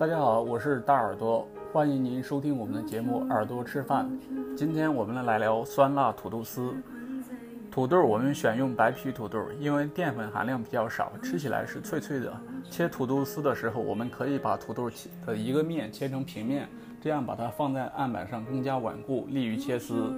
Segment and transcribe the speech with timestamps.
[0.00, 4.10] 大家好，我是大耳朵，欢迎您收听我们的节目《耳朵吃饭》。
[4.56, 6.74] 今天我们来聊酸辣土豆丝。
[7.70, 12.32] 土豆我们选用白皮土豆，因为淀粉含量比较少，吃起来是脆脆的。
[12.70, 14.90] 切土豆丝的时候，我们可以把土豆
[15.26, 16.66] 的一个面切成平面，
[16.98, 20.14] 这样把它放在案板上更加稳固，利于切丝。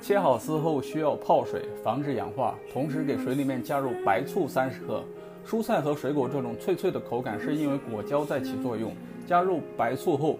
[0.00, 5.04] 切好丝后需要泡水，防止氧化，同时给水里面加入白醋三十克。
[5.46, 8.90] 蔬菜和水果这种脆脆的口感，是因为果胶在起作用。
[9.28, 10.38] 加入白醋后，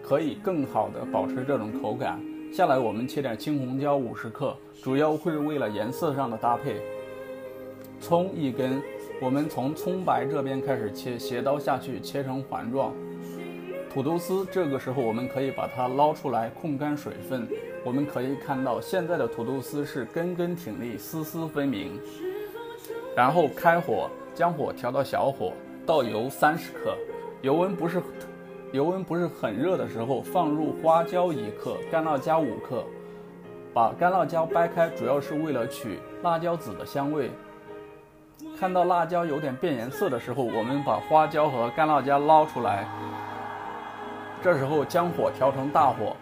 [0.00, 2.20] 可以更好的保持这种口感。
[2.52, 6.76] 下来我们切点青红椒五十克，主要会为了颜色上的搭配。
[8.00, 8.80] 葱一根，
[9.20, 12.94] 我们从葱白这边开始切，斜刀下去切成环状。
[13.92, 17.44] 土豆丝这个时候我们可以把它捞出来控干水分。
[17.84, 21.98] 我们可以看到现在的土豆丝是根根挺立，丝丝分明。
[23.16, 24.08] 然后开火。
[24.34, 25.52] 将火调到小火，
[25.84, 26.96] 倒油三十克，
[27.42, 28.00] 油温不是
[28.72, 32.84] 油温不是很热的时候，放入花椒一克，干辣椒五克，
[33.72, 37.30] 把干辣椒掰开，主要是为了取辣椒籽的香味。
[38.60, 42.86] 看到辣椒有点变颜色的时候，我们把花椒和干辣椒捞出来，
[44.42, 46.14] 这时候将火调成大火，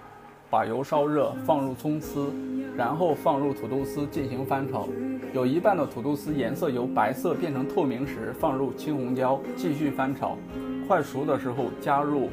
[0.49, 2.33] 把油烧热，放入葱丝，
[2.77, 4.87] 然后放入土豆丝进行翻炒。
[5.33, 10.39] 有一半的土豆丝颜色由白色变成透明时，放入青红椒，继续翻炒。
[10.87, 12.31] 快熟的时候加入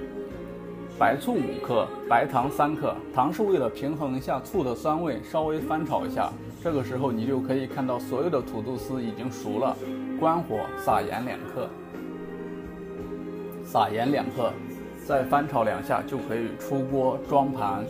[1.00, 2.96] 白醋五克，白糖三克。
[3.14, 6.32] 糖是为了平衡一下醋的酸味，稍微翻炒一下。
[6.64, 9.76] 这个时候你就可以看到所有的土豆丝已经熟了。
[10.20, 11.68] 关火，撒盐两克，
[13.66, 14.54] 撒盐两克，
[15.04, 17.84] 再翻炒两下就可以出锅装盘。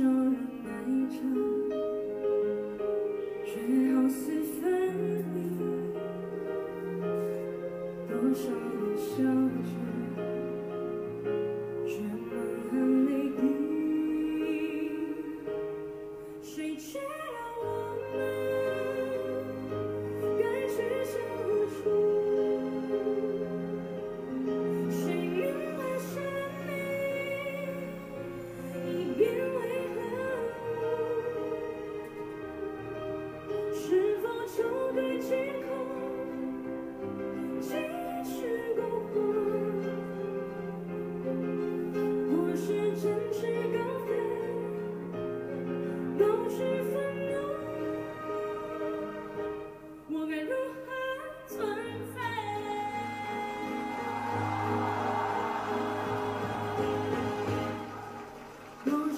[0.00, 0.34] 多少人
[0.64, 0.70] 爱
[1.10, 1.14] 着，
[3.44, 3.52] 却
[3.94, 4.79] 好似分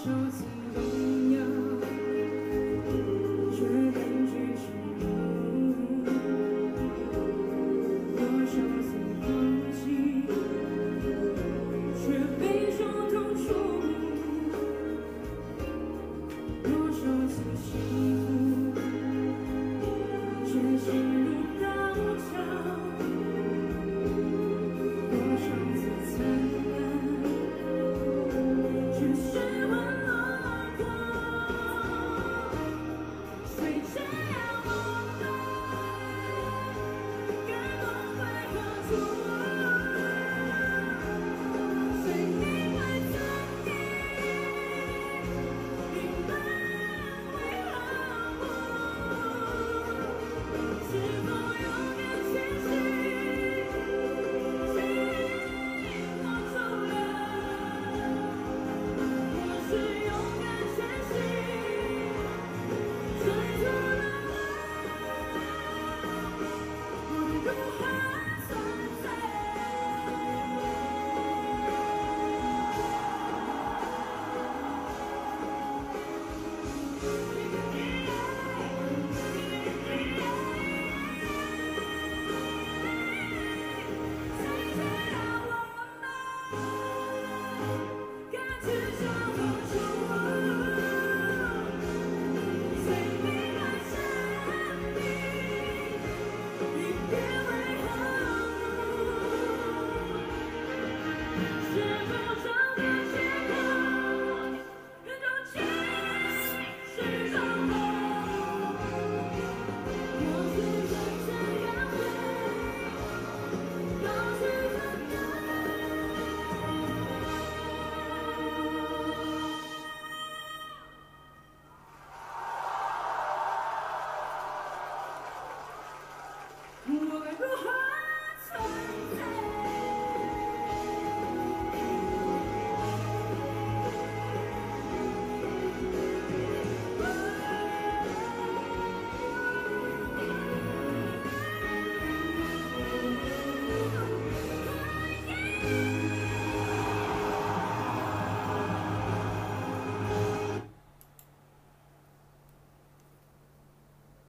[0.04, 0.42] 如此
[0.74, 0.91] 多。